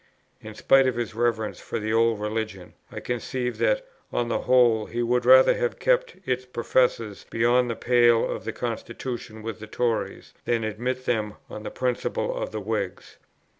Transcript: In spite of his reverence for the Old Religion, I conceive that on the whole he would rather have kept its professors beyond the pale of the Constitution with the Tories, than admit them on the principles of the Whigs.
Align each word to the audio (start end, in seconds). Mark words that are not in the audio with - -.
In 0.41 0.55
spite 0.55 0.87
of 0.87 0.95
his 0.95 1.13
reverence 1.13 1.59
for 1.59 1.77
the 1.77 1.93
Old 1.93 2.19
Religion, 2.19 2.73
I 2.91 3.01
conceive 3.01 3.59
that 3.59 3.85
on 4.11 4.29
the 4.29 4.39
whole 4.39 4.87
he 4.87 5.03
would 5.03 5.27
rather 5.27 5.53
have 5.53 5.77
kept 5.77 6.15
its 6.25 6.43
professors 6.43 7.27
beyond 7.29 7.69
the 7.69 7.75
pale 7.75 8.27
of 8.27 8.43
the 8.43 8.51
Constitution 8.51 9.43
with 9.43 9.59
the 9.59 9.67
Tories, 9.67 10.33
than 10.45 10.63
admit 10.63 11.05
them 11.05 11.35
on 11.51 11.61
the 11.61 11.69
principles 11.69 12.35
of 12.41 12.49
the 12.51 12.61
Whigs. 12.61 13.17